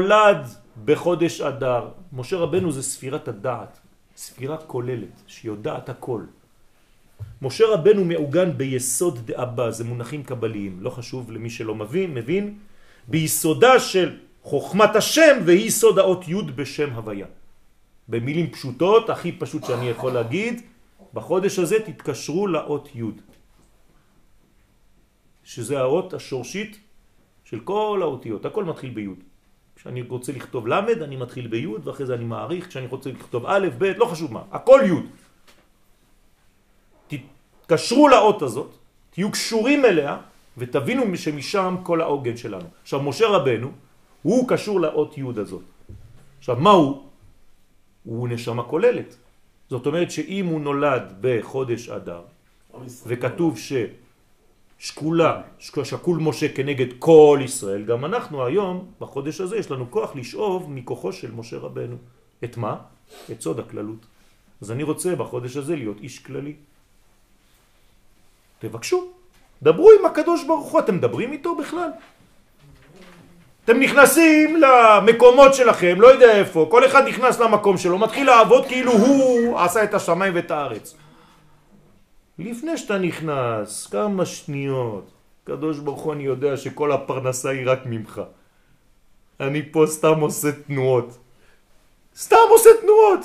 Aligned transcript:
נולד 0.00 0.46
בחודש 0.84 1.40
אדר. 1.40 1.88
משה 2.12 2.36
רבנו 2.36 2.72
זה 2.72 2.82
ספירת 2.82 3.28
הדעת, 3.28 3.78
ספירה 4.16 4.56
כוללת, 4.56 5.22
שיודעת 5.26 5.88
הכל. 5.88 6.22
משה 7.42 7.64
רבנו 7.68 8.04
מעוגן 8.04 8.58
ביסוד 8.58 9.26
דאבא, 9.26 9.70
זה 9.70 9.84
מונחים 9.84 10.22
קבליים, 10.22 10.80
לא 10.80 10.90
חשוב 10.90 11.30
למי 11.30 11.50
שלא 11.50 11.74
מבין, 11.74 12.14
מבין, 12.14 12.58
ביסודה 13.08 13.80
של 13.80 14.16
חוכמת 14.42 14.96
השם 14.96 15.36
והיא 15.44 15.70
סוד 15.70 15.98
האות 15.98 16.28
י' 16.28 16.42
בשם 16.42 16.92
הוויה. 16.92 17.26
במילים 18.08 18.50
פשוטות, 18.50 19.10
הכי 19.10 19.32
פשוט 19.32 19.64
שאני 19.64 19.88
יכול 19.88 20.12
להגיד, 20.12 20.62
בחודש 21.14 21.58
הזה 21.58 21.76
תתקשרו 21.80 22.46
לאות 22.46 22.88
י', 22.94 23.02
שזה 25.44 25.78
האות 25.78 26.14
השורשית 26.14 26.80
של 27.44 27.60
כל 27.60 27.98
האותיות, 28.02 28.44
הכל 28.44 28.64
מתחיל 28.64 28.90
בי'. 28.90 29.25
כשאני 29.76 30.02
רוצה 30.02 30.32
לכתוב 30.32 30.66
למד, 30.66 31.02
אני 31.02 31.16
מתחיל 31.16 31.46
בי' 31.46 31.66
ואחרי 31.66 32.06
זה 32.06 32.14
אני 32.14 32.24
מעריך, 32.24 32.68
כשאני 32.68 32.86
רוצה 32.86 33.10
לכתוב 33.10 33.46
א', 33.46 33.68
ב', 33.78 33.84
לא 33.84 34.04
חשוב 34.04 34.32
מה, 34.32 34.42
הכל 34.52 34.80
י'. 34.84 35.06
תתקשרו 37.66 38.08
לאות 38.08 38.42
הזאת, 38.42 38.70
תהיו 39.10 39.30
קשורים 39.30 39.84
אליה, 39.84 40.18
ותבינו 40.58 41.16
שמשם 41.16 41.76
כל 41.82 42.00
העוגן 42.00 42.36
שלנו. 42.36 42.68
עכשיו, 42.82 43.02
משה 43.02 43.28
רבנו, 43.28 43.70
הוא 44.22 44.48
קשור 44.48 44.80
לאות 44.80 45.18
י' 45.18 45.22
הזאת. 45.36 45.62
עכשיו, 46.38 46.56
מה 46.56 46.70
הוא? 46.70 47.02
הוא 48.04 48.28
נשמה 48.28 48.62
כוללת. 48.62 49.16
זאת 49.70 49.86
אומרת 49.86 50.10
שאם 50.10 50.46
הוא 50.46 50.60
נולד 50.60 51.14
בחודש 51.20 51.88
אדר, 51.88 52.20
וכתוב 53.06 53.58
ששקולה, 54.78 55.42
שקול 55.58 56.18
משה 56.18 56.48
כנגד 56.48 56.86
כל 56.98 57.40
ישראל, 57.44 57.84
גם 57.84 58.04
אנחנו 58.04 58.44
היום, 58.44 58.88
בחודש 59.00 59.40
הזה, 59.40 59.56
יש 59.56 59.70
לנו 59.70 59.90
כוח 59.90 60.16
לשאוב 60.16 60.70
מכוחו 60.70 61.12
של 61.12 61.32
משה 61.32 61.56
רבנו. 61.56 61.96
את 62.44 62.56
מה? 62.56 62.76
את 63.30 63.40
סוד 63.40 63.58
הכללות. 63.58 64.06
אז 64.62 64.70
אני 64.70 64.82
רוצה 64.82 65.16
בחודש 65.16 65.56
הזה 65.56 65.76
להיות 65.76 65.96
איש 66.00 66.18
כללי. 66.18 66.54
תבקשו, 68.58 69.08
דברו 69.62 69.90
עם 70.00 70.06
הקדוש 70.06 70.44
ברוך 70.44 70.72
הוא, 70.72 70.80
אתם 70.80 70.94
מדברים 70.96 71.32
איתו 71.32 71.54
בכלל? 71.54 71.90
אתם 73.64 73.80
נכנסים 73.80 74.56
למקומות 74.56 75.54
שלכם, 75.54 76.00
לא 76.00 76.06
יודע 76.06 76.38
איפה, 76.38 76.68
כל 76.70 76.86
אחד 76.86 77.08
נכנס 77.08 77.40
למקום 77.40 77.78
שלו, 77.78 77.98
מתחיל 77.98 78.26
לעבוד 78.26 78.66
כאילו 78.66 78.92
הוא 78.92 79.58
עשה 79.58 79.84
את 79.84 79.94
השמיים 79.94 80.34
ואת 80.34 80.50
הארץ. 80.50 80.94
לפני 82.38 82.78
שאתה 82.78 82.98
נכנס, 82.98 83.86
כמה 83.86 84.26
שניות, 84.26 85.10
קדוש 85.44 85.78
ברוך 85.78 86.00
הוא 86.00 86.12
אני 86.12 86.22
יודע 86.22 86.56
שכל 86.56 86.92
הפרנסה 86.92 87.50
היא 87.50 87.70
רק 87.70 87.80
ממך. 87.86 88.20
אני 89.40 89.72
פה 89.72 89.84
סתם 89.86 90.20
עושה 90.20 90.52
תנועות. 90.52 91.18
סתם 92.16 92.36
עושה 92.50 92.70
תנועות! 92.80 93.20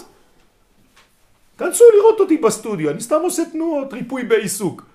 כנסו 1.58 1.84
לראות 1.98 2.20
אותי 2.20 2.38
בסטודיו, 2.38 2.90
אני 2.90 3.02
סתם 3.02 3.20
עושה 3.24 3.44
תנועות, 3.52 3.94
ריפוי 3.94 4.24
בעיסוק. 4.24 4.86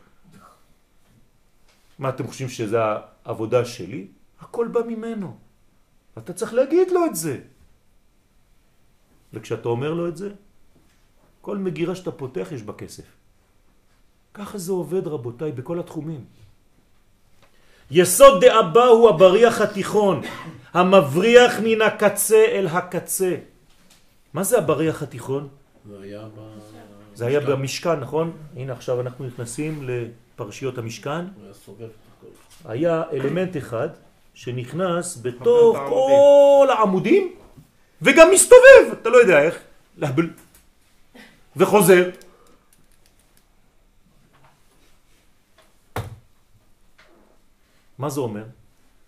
מה 1.98 2.08
אתם 2.08 2.26
חושבים 2.26 2.48
שזה 2.48 2.78
העבודה 3.24 3.64
שלי? 3.64 4.06
הכל 4.40 4.68
בא 4.68 4.80
ממנו. 4.86 5.36
אתה 6.18 6.32
צריך 6.32 6.54
להגיד 6.54 6.90
לו 6.90 7.06
את 7.06 7.16
זה. 7.16 7.38
וכשאתה 9.32 9.68
אומר 9.68 9.94
לו 9.94 10.08
את 10.08 10.16
זה, 10.16 10.30
כל 11.40 11.58
מגירה 11.58 11.94
שאתה 11.94 12.12
פותח 12.12 12.48
יש 12.52 12.62
בה 12.62 12.72
כסף. 12.72 13.04
ככה 14.36 14.58
זה 14.58 14.72
עובד 14.72 15.06
רבותיי 15.06 15.52
בכל 15.52 15.80
התחומים. 15.80 16.24
יסוד 17.90 18.44
דאבא 18.44 18.84
הוא 18.84 19.08
הבריח 19.08 19.60
התיכון, 19.60 20.22
המבריח 20.74 21.52
מן 21.64 21.82
הקצה 21.82 22.44
אל 22.44 22.66
הקצה. 22.66 23.34
מה 24.34 24.42
זה 24.42 24.58
הבריח 24.58 25.02
התיכון? 25.02 25.48
זה 25.88 25.96
היה, 26.02 26.20
ב... 26.20 26.40
זה 27.14 27.26
היה 27.26 27.40
במשכן, 27.40 28.00
נכון? 28.00 28.32
הנה 28.56 28.72
עכשיו 28.72 29.00
אנחנו 29.00 29.26
נכנסים 29.26 29.88
לפרשיות 29.88 30.78
המשכן. 30.78 31.24
היה 32.64 33.02
אלמנט 33.12 33.56
אחד 33.56 33.88
שנכנס 34.34 35.18
בתוך 35.22 35.76
כל 35.88 36.68
העמודים 36.70 37.34
וגם 38.02 38.28
מסתובב, 38.32 38.92
אתה 38.92 39.08
לא 39.08 39.16
יודע 39.16 39.42
איך, 39.42 39.58
להבל, 39.96 40.30
וחוזר. 41.56 42.10
מה 47.98 48.10
זה 48.10 48.20
אומר? 48.20 48.44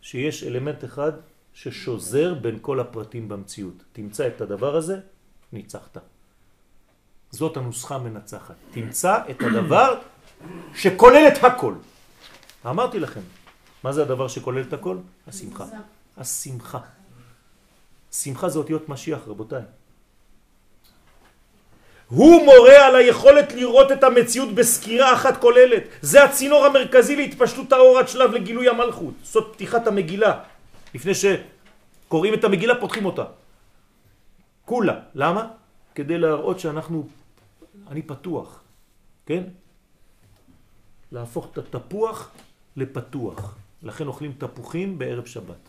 שיש 0.02 0.44
אלמנט 0.44 0.84
אחד 0.84 1.12
ששוזר 1.54 2.34
בין 2.34 2.58
כל 2.62 2.80
הפרטים 2.80 3.28
במציאות. 3.28 3.84
תמצא 3.92 4.26
את 4.26 4.40
הדבר 4.40 4.76
הזה, 4.76 5.00
ניצחת. 5.52 5.98
זאת 7.30 7.56
הנוסחה 7.56 7.94
המנצחת. 7.94 8.54
תמצא 8.70 9.18
את 9.30 9.42
הדבר 9.42 10.00
שכולל 10.74 11.28
את 11.28 11.44
הכל. 11.44 11.74
אמרתי 12.66 12.98
לכם, 12.98 13.20
מה 13.84 13.92
זה 13.92 14.02
הדבר 14.02 14.28
שכולל 14.28 14.62
את 14.62 14.72
הכל? 14.72 14.96
השמחה. 15.26 15.64
השמחה. 16.16 16.78
שמחה 18.12 18.48
זה 18.48 18.58
אותיות 18.58 18.88
משיח, 18.88 19.28
רבותיי. 19.28 19.62
הוא 22.08 22.44
מורה 22.44 22.86
על 22.86 22.96
היכולת 22.96 23.52
לראות 23.52 23.92
את 23.92 24.04
המציאות 24.04 24.54
בסקירה 24.54 25.12
אחת 25.12 25.40
כוללת. 25.40 25.82
זה 26.00 26.24
הצינור 26.24 26.66
המרכזי 26.66 27.16
להתפשטות 27.16 27.72
האור 27.72 27.98
עד 27.98 28.08
שלב 28.08 28.30
לגילוי 28.30 28.68
המלכות. 28.68 29.14
זאת 29.22 29.52
פתיחת 29.52 29.86
המגילה. 29.86 30.40
לפני 30.94 31.12
שקוראים 31.14 32.34
את 32.34 32.44
המגילה 32.44 32.80
פותחים 32.80 33.04
אותה. 33.04 33.24
כולה. 34.64 35.00
למה? 35.14 35.48
כדי 35.94 36.18
להראות 36.18 36.60
שאנחנו, 36.60 37.08
אני 37.90 38.02
פתוח. 38.02 38.60
כן? 39.26 39.42
להפוך 41.12 41.48
את 41.52 41.58
התפוח 41.58 42.30
לפתוח. 42.76 43.56
לכן 43.82 44.06
אוכלים 44.06 44.32
תפוחים 44.38 44.98
בערב 44.98 45.26
שבת, 45.26 45.68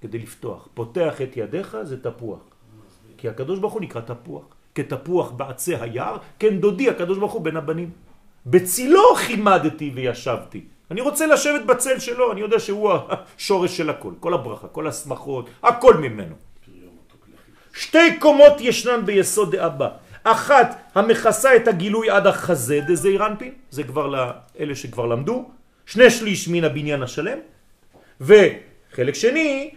כדי 0.00 0.18
לפתוח. 0.18 0.68
פותח 0.74 1.22
את 1.22 1.36
ידיך 1.36 1.76
זה 1.82 2.02
תפוח. 2.02 2.40
כי 3.18 3.28
הקדוש 3.28 3.58
ברוך 3.58 3.72
הוא 3.72 3.82
נקרא 3.82 4.00
תפוח. 4.00 4.44
כתפוח 4.74 5.30
בעצי 5.30 5.76
היער, 5.76 6.16
כן 6.38 6.58
דודי 6.58 6.88
הקדוש 6.88 7.18
ברוך 7.18 7.32
הוא 7.32 7.42
בין 7.42 7.56
הבנים. 7.56 7.90
בצילו 8.46 9.14
חימדתי 9.14 9.90
וישבתי. 9.94 10.60
אני 10.90 11.00
רוצה 11.00 11.26
לשבת 11.26 11.64
בצל 11.64 11.98
שלו, 11.98 12.32
אני 12.32 12.40
יודע 12.40 12.58
שהוא 12.58 12.92
השורש 13.08 13.76
של 13.76 13.90
הכל, 13.90 14.12
כל 14.20 14.34
הברכה, 14.34 14.68
כל 14.68 14.86
הסמכות, 14.86 15.50
הכל 15.62 15.94
ממנו. 15.96 16.34
שתי 17.74 18.18
קומות 18.18 18.60
ישנן 18.60 19.06
ביסוד 19.06 19.56
דאבא. 19.56 19.88
אחת 20.24 20.90
המכסה 20.94 21.56
את 21.56 21.68
הגילוי 21.68 22.10
עד 22.10 22.26
החזה 22.26 22.80
דזעיר 22.88 23.26
אנפין, 23.26 23.52
זה 23.70 23.82
כבר 23.82 24.06
לאלה 24.06 24.74
שכבר 24.74 25.06
למדו, 25.06 25.50
שני 25.86 26.10
שליש 26.10 26.48
מן 26.48 26.64
הבניין 26.64 27.02
השלם, 27.02 27.38
וחלק 28.20 29.14
שני, 29.14 29.70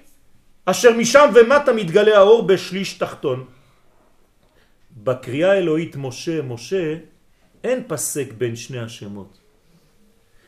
אשר 0.66 0.94
משם 0.98 1.30
ומטה 1.36 1.74
מתגלה 1.74 2.18
האור 2.18 2.48
בשליש 2.48 2.94
תחתון. 2.94 3.46
בקריאה 5.06 5.52
האלוהית 5.52 5.96
משה 5.96 6.42
משה 6.42 6.98
אין 7.64 7.84
פסק 7.88 8.34
בין 8.38 8.56
שני 8.56 8.80
השמות. 8.80 9.38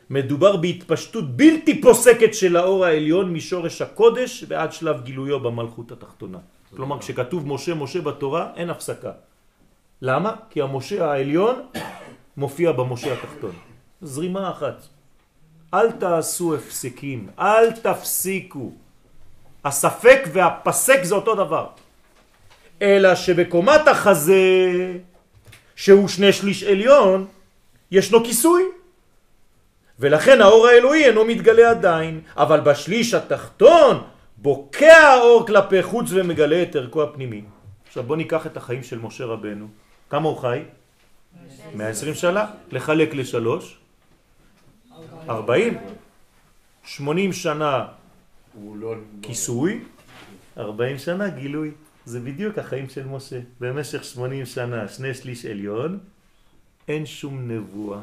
מדובר 0.10 0.58
בהתפשטות 0.58 1.38
בלתי 1.38 1.82
פוסקת 1.82 2.34
של 2.34 2.58
האור 2.58 2.86
העליון 2.86 3.34
משורש 3.34 3.82
הקודש 3.82 4.44
ועד 4.48 4.72
שלב 4.74 5.04
גילויו 5.04 5.40
במלכות 5.40 5.92
התחתונה. 5.92 6.38
כלומר 6.76 7.00
כשכתוב 7.00 7.48
משה 7.48 7.74
משה 7.74 8.02
בתורה 8.02 8.52
אין 8.56 8.70
הפסקה. 8.70 9.12
למה? 10.02 10.36
כי 10.50 10.62
המשה 10.62 11.12
העליון 11.12 11.56
מופיע 12.38 12.72
במשה 12.72 13.14
התחתון. 13.14 13.56
זרימה 14.02 14.52
אחת. 14.52 14.88
אל 15.74 15.92
תעשו 15.92 16.56
הפסקים, 16.56 17.30
אל 17.40 17.72
תפסיקו. 17.72 18.72
הספק 19.66 20.20
והפסק 20.34 21.04
זה 21.04 21.16
אותו 21.16 21.36
דבר. 21.36 21.68
אלא 22.82 23.16
שבקומת 23.16 23.88
החזה, 23.88 24.42
שהוא 25.76 26.08
שני 26.08 26.34
שליש 26.34 26.64
עליון, 26.64 27.26
ישנו 27.92 28.24
כיסוי. 28.24 28.64
ולכן 30.00 30.42
האור 30.42 30.68
האלוהי 30.68 31.06
אינו 31.06 31.26
מתגלה 31.26 31.70
עדיין, 31.70 32.22
אבל 32.38 32.60
בשליש 32.60 33.14
התחתון 33.14 34.04
בוקע 34.38 34.98
האור 34.98 35.48
כלפי 35.48 35.84
חוץ 35.84 36.10
ומגלה 36.10 36.62
את 36.64 36.76
ערכו 36.76 37.04
הפנימי. 37.04 37.42
עכשיו 37.88 38.04
בוא 38.04 38.16
ניקח 38.16 38.46
את 38.46 38.58
החיים 38.58 38.84
של 38.84 39.00
משה 39.00 39.26
רבנו. 39.26 39.68
כמה 40.10 40.30
הוא 40.30 40.38
חי? 40.38 40.64
120 41.76 42.14
שנה. 42.14 42.46
לחלק 42.72 43.14
לשלוש. 43.14 43.78
40, 45.30 45.78
80 46.84 47.34
שנה 47.34 47.86
כיסוי, 49.22 49.80
40 50.58 50.98
שנה 50.98 51.30
גילוי. 51.30 51.72
זה 52.08 52.20
בדיוק 52.20 52.58
החיים 52.58 52.90
של 52.90 53.06
משה. 53.08 53.40
במשך 53.60 54.04
80 54.04 54.46
שנה, 54.46 54.88
שני 54.88 55.14
שליש 55.14 55.46
עליון, 55.46 56.00
אין 56.88 57.06
שום 57.06 57.52
נבואה. 57.52 58.00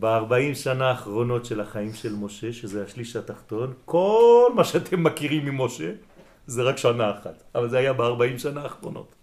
ב-40 0.00 0.54
שנה 0.54 0.88
האחרונות 0.88 1.44
של 1.44 1.60
החיים 1.60 1.94
של 1.94 2.14
משה, 2.14 2.52
שזה 2.52 2.84
השליש 2.84 3.16
התחתון, 3.16 3.72
כל 3.84 4.52
מה 4.56 4.64
שאתם 4.64 5.02
מכירים 5.02 5.44
ממשה 5.44 5.92
זה 6.46 6.62
רק 6.62 6.76
שנה 6.76 7.10
אחת, 7.10 7.42
אבל 7.54 7.68
זה 7.68 7.78
היה 7.78 7.92
ב-40 7.92 8.38
שנה 8.38 8.62
האחרונות. 8.62 9.14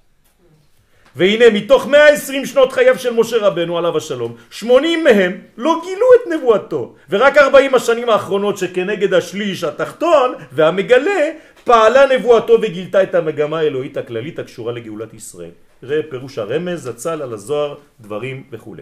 והנה 1.15 1.49
מתוך 1.49 1.87
120 1.87 2.45
שנות 2.45 2.71
חייו 2.71 2.99
של 2.99 3.13
משה 3.13 3.37
רבנו 3.37 3.77
עליו 3.77 3.97
השלום, 3.97 4.35
80 4.49 5.03
מהם 5.03 5.41
לא 5.57 5.81
גילו 5.85 6.05
את 6.15 6.27
נבואתו, 6.33 6.95
ורק 7.09 7.37
40 7.37 7.75
השנים 7.75 8.09
האחרונות 8.09 8.57
שכנגד 8.57 9.13
השליש 9.13 9.63
התחתון 9.63 10.33
והמגלה 10.51 11.31
פעלה 11.63 12.15
נבואתו 12.15 12.53
וגילתה 12.61 13.03
את 13.03 13.15
המגמה 13.15 13.59
האלוהית 13.59 13.97
הכללית 13.97 14.39
הקשורה 14.39 14.73
לגאולת 14.73 15.13
ישראל. 15.13 15.49
ראה 15.83 16.01
פירוש 16.09 16.37
הרמז, 16.37 16.83
זצ"ל 16.83 17.21
על 17.21 17.33
הזוהר, 17.33 17.75
דברים 18.01 18.43
וכו'. 18.51 18.75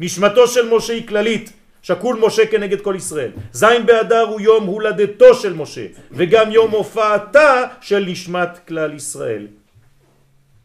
נשמתו 0.00 0.48
של 0.48 0.74
משה 0.74 0.92
היא 0.92 1.06
כללית, 1.06 1.52
שקול 1.82 2.18
משה 2.20 2.46
כנגד 2.46 2.80
כל 2.80 2.94
ישראל. 2.96 3.30
זין 3.52 3.86
באדר 3.86 4.20
הוא 4.20 4.40
יום 4.40 4.64
הולדתו 4.64 5.34
של 5.34 5.52
משה, 5.54 5.86
וגם 6.12 6.50
יום 6.50 6.70
הופעתה 6.70 7.64
של 7.80 8.04
נשמת 8.08 8.58
כלל 8.68 8.94
ישראל. 8.94 9.46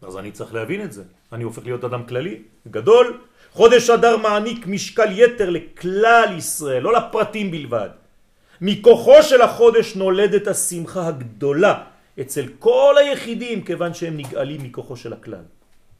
אז 0.07 0.17
אני 0.17 0.31
צריך 0.31 0.53
להבין 0.53 0.81
את 0.83 0.91
זה. 0.93 1.03
אני 1.31 1.43
הופך 1.43 1.63
להיות 1.63 1.83
אדם 1.83 2.05
כללי, 2.05 2.41
גדול. 2.67 3.19
חודש 3.51 3.89
אדר 3.89 4.17
מעניק 4.17 4.67
משקל 4.67 5.11
יתר 5.11 5.49
לכלל 5.49 6.35
ישראל, 6.37 6.83
לא 6.83 6.93
לפרטים 6.93 7.51
בלבד. 7.51 7.89
מכוחו 8.61 9.23
של 9.23 9.41
החודש 9.41 9.95
נולדת 9.95 10.47
השמחה 10.47 11.07
הגדולה 11.07 11.83
אצל 12.21 12.45
כל 12.59 12.95
היחידים, 12.99 13.63
כיוון 13.63 13.93
שהם 13.93 14.17
נגאלים 14.17 14.63
מכוחו 14.63 14.95
של 14.95 15.13
הכלל. 15.13 15.45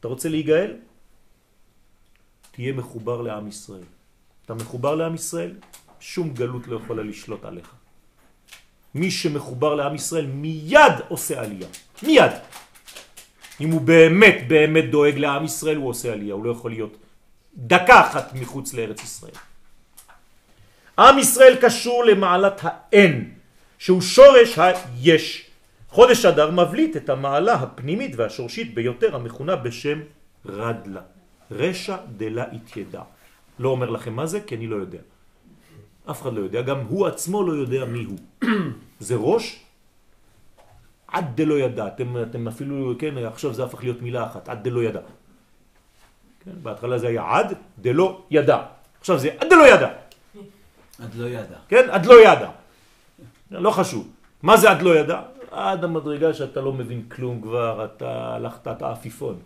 אתה 0.00 0.08
רוצה 0.08 0.28
להיגאל? 0.28 0.72
תהיה 2.50 2.72
מחובר 2.72 3.22
לעם 3.22 3.48
ישראל. 3.48 3.88
אתה 4.44 4.54
מחובר 4.54 4.94
לעם 4.94 5.14
ישראל, 5.14 5.52
שום 6.00 6.34
גלות 6.34 6.68
לא 6.68 6.76
יכולה 6.76 7.02
לשלוט 7.02 7.44
עליך. 7.44 7.68
מי 8.94 9.10
שמחובר 9.10 9.74
לעם 9.74 9.94
ישראל 9.94 10.26
מיד 10.26 10.94
עושה 11.08 11.40
עלייה. 11.40 11.68
מיד. 12.02 12.32
אם 13.60 13.70
הוא 13.70 13.80
באמת 13.80 14.44
באמת 14.48 14.90
דואג 14.90 15.18
לעם 15.18 15.44
ישראל, 15.44 15.76
הוא 15.76 15.88
עושה 15.88 16.12
עלייה, 16.12 16.34
הוא 16.34 16.44
לא 16.44 16.50
יכול 16.50 16.70
להיות 16.70 16.96
דקה 17.56 18.00
אחת 18.00 18.32
מחוץ 18.34 18.74
לארץ 18.74 19.02
ישראל. 19.02 19.32
עם 20.98 21.18
ישראל 21.18 21.56
קשור 21.60 22.04
למעלת 22.04 22.60
האין, 22.62 23.30
שהוא 23.78 24.00
שורש 24.00 24.58
היש. 24.58 25.50
חודש 25.88 26.24
אדר 26.24 26.50
מבליט 26.50 26.96
את 26.96 27.08
המעלה 27.08 27.54
הפנימית 27.54 28.16
והשורשית 28.16 28.74
ביותר 28.74 29.16
המכונה 29.16 29.56
בשם 29.56 30.00
רדלה. 30.46 31.00
רשע 31.50 31.96
דלה 32.16 32.44
התיידע. 32.52 33.02
לא 33.58 33.68
אומר 33.68 33.90
לכם 33.90 34.12
מה 34.12 34.26
זה, 34.26 34.40
כי 34.40 34.54
אני 34.54 34.66
לא 34.66 34.76
יודע. 34.76 34.98
אף 36.10 36.22
אחד 36.22 36.34
לא 36.34 36.40
יודע, 36.40 36.62
גם 36.62 36.80
הוא 36.88 37.06
עצמו 37.06 37.42
לא 37.42 37.52
יודע 37.52 37.84
מי 37.84 38.04
הוא. 38.04 38.18
זה 39.00 39.14
ראש 39.14 39.63
עד 41.14 41.24
דלא 41.34 41.54
ידע. 41.54 41.86
אתם, 41.86 42.22
אתם 42.22 42.48
אפילו, 42.48 42.94
כן, 42.98 43.18
עכשיו 43.18 43.54
זה 43.54 43.64
הפך 43.64 43.82
להיות 43.82 44.02
מילה 44.02 44.26
אחת, 44.26 44.48
עד 44.48 44.64
דלא 44.64 44.82
ידע. 44.82 45.00
כן, 46.44 46.50
בהתחלה 46.62 46.98
זה 46.98 47.08
היה 47.08 47.22
עד 47.30 47.54
דלא 47.78 48.22
ידע. 48.30 48.58
עכשיו 49.00 49.18
זה 49.18 49.30
עד 49.38 49.48
דלא 49.50 49.66
ידע. 49.68 49.88
עד 51.02 51.14
לא 51.14 51.26
ידע. 51.26 51.56
כן, 51.68 51.86
עד 51.90 52.06
לא 52.06 52.14
ידע. 52.20 52.50
לא 53.50 53.70
חשוב. 53.70 54.08
מה 54.42 54.56
זה 54.56 54.70
עד 54.70 54.82
לא 54.82 54.96
ידע? 54.98 55.22
עד 55.50 55.84
המדרגה 55.84 56.34
שאתה 56.34 56.60
לא 56.60 56.72
מבין 56.72 57.02
כלום 57.08 57.40
כבר, 57.42 57.84
אתה 57.84 58.34
הלכת, 58.34 58.68
אתה 58.68 58.90
עפיפון. 58.92 59.38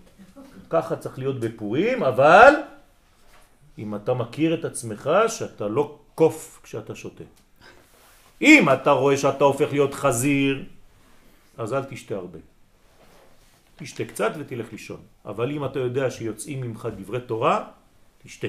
ככה 0.71 0.97
צריך 0.97 1.19
להיות 1.19 1.41
בפורים, 1.41 2.03
אבל 2.03 2.55
אם 3.79 3.95
אתה 3.95 4.15
מכיר 4.15 4.55
את 4.55 4.65
עצמך 4.65 5.11
שאתה 5.29 5.69
לא 5.69 5.99
קוף 6.15 6.61
כשאתה 6.63 6.95
שותה. 6.95 7.25
אם 8.43 8.73
אתה 8.73 8.91
רואה 8.91 9.17
שאתה 9.17 9.45
הופך 9.45 9.69
להיות 9.73 9.95
חזיר, 9.95 10.65
אז 11.59 11.73
אל 11.73 11.85
תשתה 11.85 12.15
הרבה. 12.15 12.39
תשתה 13.77 14.05
קצת 14.05 14.33
ותלך 14.39 14.67
לישון. 14.73 15.01
אבל 15.27 15.51
אם 15.51 15.65
אתה 15.65 15.79
יודע 15.79 16.11
שיוצאים 16.11 16.61
ממך 16.61 16.89
דברי 16.97 17.21
תורה, 17.21 17.65
תשתה. 18.25 18.47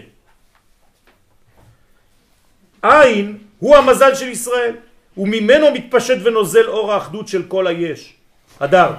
עין 2.81 3.37
הוא 3.59 3.75
המזל 3.75 4.15
של 4.15 4.27
ישראל, 4.27 4.75
וממנו 5.17 5.65
מתפשט 5.73 6.17
ונוזל 6.23 6.67
אור 6.67 6.93
האחדות 6.93 7.27
של 7.27 7.43
כל 7.47 7.67
היש. 7.67 8.13
אדר. 8.59 8.93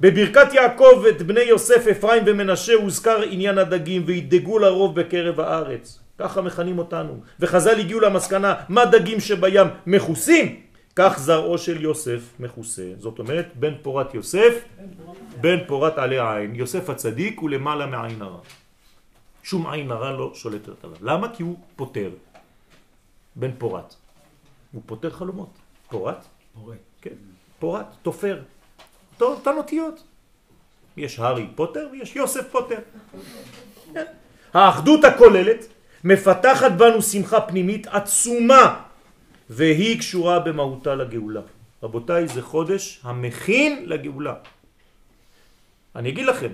בברכת 0.00 0.54
יעקב 0.54 1.04
את 1.08 1.22
בני 1.22 1.40
יוסף, 1.40 1.86
אפרים 1.86 2.22
ומנשה 2.26 2.74
הוזכר 2.74 3.22
עניין 3.22 3.58
הדגים 3.58 4.02
וידגו 4.06 4.58
לרוב 4.58 5.00
בקרב 5.00 5.40
הארץ. 5.40 5.98
ככה 6.18 6.40
מכנים 6.40 6.78
אותנו. 6.78 7.20
וחז"ל 7.40 7.80
הגיעו 7.80 8.00
למסקנה, 8.00 8.54
מה 8.68 8.84
דגים 8.84 9.20
שבים 9.20 9.66
מכוסים? 9.86 10.69
כך 10.96 11.18
זרעו 11.18 11.58
של 11.58 11.82
יוסף 11.82 12.20
מכוסה. 12.40 12.92
זאת 12.98 13.18
אומרת, 13.18 13.46
בן 13.54 13.74
פורת 13.82 14.14
יוסף, 14.14 14.64
בן 15.40 15.58
פורת 15.66 15.98
עלי 15.98 16.18
העין. 16.18 16.54
יוסף 16.54 16.90
הצדיק 16.90 17.40
הוא 17.40 17.50
למעלה 17.50 17.86
מעין 17.86 18.22
הרע. 18.22 18.40
שום 19.42 19.66
עין 19.66 19.90
הרע 19.90 20.10
לא 20.12 20.34
שולטת 20.34 20.84
עליו. 20.84 20.96
למה? 21.00 21.34
כי 21.34 21.42
הוא 21.42 21.56
פותר. 21.76 22.10
בן 23.36 23.50
פורת. 23.58 23.94
הוא 24.72 24.82
פותר 24.86 25.10
חלומות. 25.10 25.50
פורת? 25.88 26.24
פורט. 26.54 26.76
כן. 27.02 27.14
פורת, 27.58 27.86
תופר. 28.02 28.42
אותן 29.20 29.56
אותיות. 29.56 30.02
יש 30.96 31.18
הארי 31.18 31.46
פוטר 31.54 31.88
ויש 31.92 32.16
יוסף 32.16 32.50
פוטר. 32.50 32.78
כן. 33.94 34.04
האחדות 34.54 35.04
הכוללת 35.04 35.66
מפתחת 36.04 36.72
בנו 36.72 37.02
שמחה 37.02 37.40
פנימית 37.40 37.86
עצומה 37.86 38.82
והיא 39.50 39.98
קשורה 39.98 40.38
במהותה 40.38 40.94
לגאולה. 40.94 41.40
רבותיי, 41.82 42.28
זה 42.28 42.42
חודש 42.42 43.00
המכין 43.02 43.84
לגאולה. 43.86 44.34
אני 45.96 46.08
אגיד 46.08 46.26
לכם, 46.26 46.52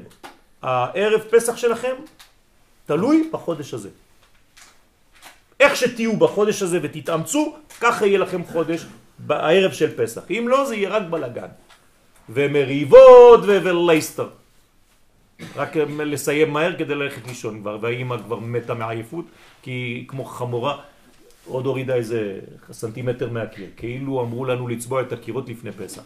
הערב 0.62 1.20
פסח 1.30 1.56
שלכם 1.56 1.94
תלוי 2.86 3.28
בחודש 3.32 3.74
הזה. 3.74 3.88
איך 5.60 5.76
שתהיו 5.76 6.16
בחודש 6.16 6.62
הזה 6.62 6.78
ותתאמצו, 6.82 7.56
ככה 7.80 8.06
יהיה 8.06 8.18
לכם 8.18 8.44
חודש 8.44 8.86
בערב 9.18 9.72
של 9.72 9.96
פסח. 9.96 10.22
אם 10.30 10.46
לא, 10.48 10.64
זה 10.64 10.76
יהיה 10.76 10.88
רק 10.88 11.02
בלגן. 11.10 11.48
ומריבות 12.28 13.40
ולייסטר. 13.44 14.28
רק 15.56 15.76
לסיים 15.76 16.52
מהר 16.52 16.78
כדי 16.78 16.94
ללכת 16.94 17.26
לישון 17.28 17.60
כבר, 17.60 17.78
והאימא 17.80 18.16
כבר 18.24 18.38
מתה 18.38 18.74
מעייפות, 18.74 19.24
כי 19.62 19.70
היא 19.70 20.08
כמו 20.08 20.24
חמורה 20.24 20.95
עוד 21.46 21.66
הורידה 21.66 21.94
איזה 21.94 22.40
סנטימטר 22.72 23.30
מהקיר, 23.30 23.70
כאילו 23.76 24.20
אמרו 24.20 24.44
לנו 24.44 24.68
לצבוע 24.68 25.02
את 25.02 25.12
הקירות 25.12 25.48
לפני 25.48 25.72
פסח. 25.72 26.02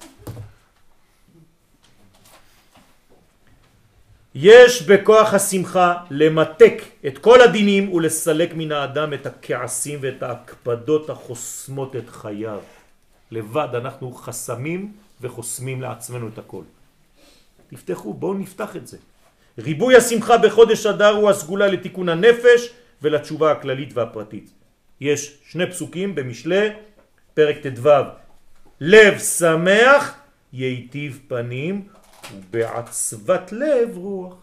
יש 4.35 4.83
בכוח 4.83 5.35
השמחה 5.35 5.95
למתק 6.11 6.83
את 7.07 7.19
כל 7.19 7.41
הדינים 7.41 7.93
ולסלק 7.93 8.51
מן 8.55 8.73
האדם 8.73 9.13
את 9.13 9.27
הכעסים 9.27 9.99
ואת 10.03 10.23
ההקפדות 10.23 11.11
החוסמות 11.11 11.97
את 11.97 12.09
חייו. 12.09 12.61
לבד 13.31 13.69
אנחנו 13.75 14.13
חסמים 14.13 14.93
וחוסמים 15.21 15.83
לעצמנו 15.83 16.29
את 16.29 16.39
הכל. 16.39 16.63
תפתחו, 17.71 18.15
בואו 18.15 18.35
נפתח 18.35 18.77
את 18.77 18.87
זה. 18.87 18.97
ריבוי 19.59 19.97
השמחה 19.97 20.39
בחודש 20.39 20.87
אדר 20.87 21.17
הוא 21.17 21.31
הסגולה 21.31 21.67
לתיקון 21.67 22.09
הנפש 22.09 22.71
ולתשובה 23.03 23.53
הכללית 23.53 23.91
והפרטית. 23.95 24.51
יש 25.01 25.39
שני 25.45 25.71
פסוקים 25.71 26.15
במשלי, 26.15 26.69
פרק 27.35 27.57
ט"ו, 27.67 27.89
לב 28.81 29.19
שמח 29.19 30.15
ייטיב 30.53 31.21
פנים 31.29 31.89
ובעצבת 32.35 33.53
לב 33.53 33.97
רוח. 33.97 34.35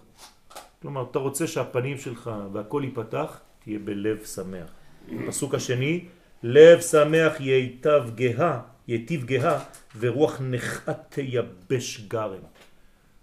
כלומר, 0.82 1.06
אתה 1.12 1.20
רוצה 1.20 1.48
שהפנים 1.48 1.98
שלך 1.98 2.32
והכל 2.54 2.82
ייפתח, 2.86 3.40
תהיה 3.64 3.80
בלב 3.80 4.26
שמח. 4.26 4.68
הפסוק 5.12 5.56
השני, 5.56 6.06
לב 6.44 6.82
שמח 6.82 7.34
ייטב 7.40 8.04
גאה, 8.16 8.60
ייטיב 8.88 9.26
גאה, 9.26 9.60
ורוח 10.00 10.42
נחת 10.42 11.06
תייבש 11.10 12.02
גרם. 12.08 12.42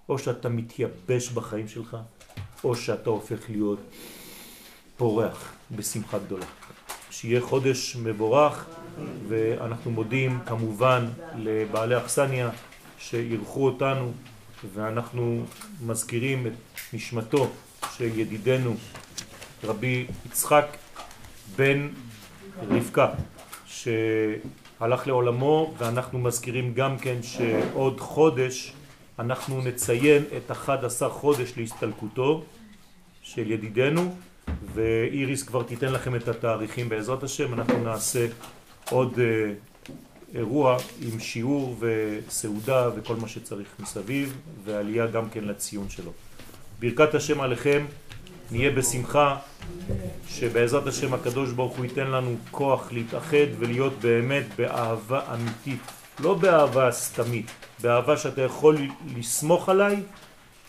או 0.09 0.19
שאתה 0.19 0.49
מתייבש 0.49 1.29
בחיים 1.29 1.69
שלך, 1.69 1.97
או 2.65 2.77
שאתה 2.77 3.11
הופך 3.11 3.51
להיות 3.51 3.81
פורח 4.97 5.53
בשמחה 5.71 6.19
גדולה. 6.19 6.47
שיהיה 7.21 7.41
חודש 7.41 7.97
מבורך, 7.97 8.67
ואנחנו 9.29 9.91
מודים 9.91 10.39
כמובן 10.47 11.09
לבעלי 11.39 11.97
אכסניה 11.99 12.51
שאירחו 12.99 13.65
אותנו, 13.67 14.13
ואנחנו 14.75 15.45
מזכירים 15.87 16.47
את 16.47 16.53
נשמתו 16.93 17.51
של 17.97 18.19
ידידנו 18.19 18.75
רבי 19.65 20.07
יצחק 20.27 20.67
בן 21.57 21.89
רבקה, 22.69 23.09
שהלך 23.67 25.07
לעולמו, 25.07 25.75
ואנחנו 25.79 26.19
מזכירים 26.19 26.75
גם 26.75 26.99
כן 26.99 27.23
שעוד 27.23 28.01
חודש 28.01 28.73
אנחנו 29.19 29.61
נציין 29.63 30.25
את 30.37 30.51
11 30.51 31.09
חודש 31.09 31.53
להסתלקותו 31.57 32.45
של 33.23 33.51
ידידנו, 33.51 34.15
ואיריס 34.75 35.43
כבר 35.43 35.63
תיתן 35.63 35.93
לכם 35.93 36.17
את 36.17 36.29
התאריכים 36.29 36.89
בעזרת 36.89 37.23
השם, 37.23 37.55
אנחנו 37.55 37.85
נעשה 37.85 38.27
עוד 38.91 39.19
אה, 39.19 39.53
אירוע 40.35 40.77
עם 41.01 41.21
שיעור 41.21 41.77
וסעודה 41.81 42.89
וכל 42.97 43.17
מה 43.17 43.29
שצריך 43.29 43.69
מסביב, 43.79 44.37
ועלייה 44.65 45.07
גם 45.07 45.31
כן 45.31 45.45
לציון 45.45 45.91
שלו. 45.91 46.13
ברכת 46.81 47.15
השם 47.15 47.41
עליכם, 47.41 47.85
נהיה 48.51 48.71
בשמחה, 48.71 49.37
שבעזרת 50.29 50.87
השם 50.87 51.15
הקדוש 51.15 51.51
ברוך 51.51 51.77
הוא 51.77 51.85
ייתן 51.85 52.07
לנו 52.07 52.37
כוח 52.51 52.93
להתאחד 52.93 53.47
ולהיות 53.59 53.93
באמת 54.01 54.45
באהבה 54.57 55.35
אמיתית, 55.35 55.81
לא 56.21 56.35
באהבה 56.35 56.93
סתמית, 56.93 57.51
באהבה 57.83 58.17
שאתה 58.17 58.43
יכול 58.43 58.77
לסמוך 59.17 59.69
עליי 59.69 60.03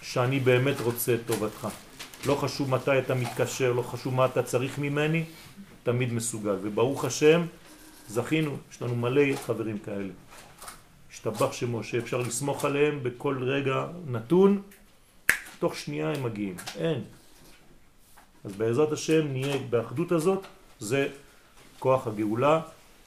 שאני 0.01 0.39
באמת 0.39 0.81
רוצה 0.81 1.13
את 1.13 1.19
טובתך. 1.25 1.67
לא 2.25 2.35
חשוב 2.35 2.69
מתי 2.69 2.99
אתה 2.99 3.15
מתקשר, 3.15 3.73
לא 3.73 3.81
חשוב 3.81 4.13
מה 4.13 4.25
אתה 4.25 4.43
צריך 4.43 4.79
ממני, 4.79 5.23
תמיד 5.83 6.13
מסוגל. 6.13 6.55
וברוך 6.61 7.05
השם, 7.05 7.45
זכינו, 8.07 8.57
יש 8.71 8.81
לנו 8.81 8.95
מלא 8.95 9.35
חברים 9.45 9.77
כאלה. 9.79 10.13
השתבח 11.11 11.51
שמו 11.51 11.83
שאפשר 11.83 12.17
לסמוך 12.17 12.65
עליהם 12.65 12.99
בכל 13.03 13.43
רגע 13.43 13.85
נתון, 14.07 14.61
תוך 15.59 15.75
שנייה 15.75 16.09
הם 16.09 16.23
מגיעים. 16.23 16.55
אין. 16.77 17.01
אז 18.45 18.51
בעזרת 18.51 18.91
השם 18.91 19.27
נהיה 19.27 19.57
באחדות 19.69 20.11
הזאת, 20.11 20.45
זה 20.79 21.07
כוח 21.79 22.07
הגאולה, 22.07 22.61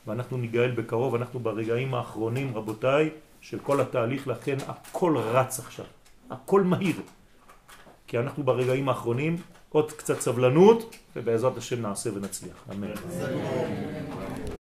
ואנחנו 0.07 0.37
ניגאל 0.37 0.71
בקרוב, 0.71 1.15
אנחנו 1.15 1.41
ברגעים 1.41 1.95
האחרונים, 1.95 2.57
רבותיי, 2.57 3.11
של 3.41 3.59
כל 3.59 3.81
התהליך, 3.81 4.27
לכן 4.27 4.57
הכל 4.67 5.17
רץ 5.17 5.59
עכשיו, 5.59 5.85
הכל 6.31 6.63
מהיר. 6.63 6.97
כי 8.09 8.19
אנחנו 8.19 8.43
ברגעים 8.45 8.89
האחרונים, 8.89 9.37
עוד 9.69 9.93
קצת 9.93 10.21
סבלנות, 10.21 10.97
ובעזרת 11.17 11.57
השם 11.57 11.83
נעשה 11.83 12.11
ונצליח. 12.15 12.65
אמן. 12.73 12.89